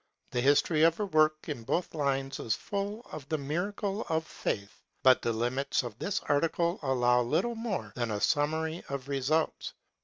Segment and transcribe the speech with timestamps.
[0.31, 4.25] The his tory of her work in both lines is frdl of the miracles of
[4.25, 9.07] faith, but the limits of this arti cle allow littie more than a summary of
[9.07, 9.73] re sults.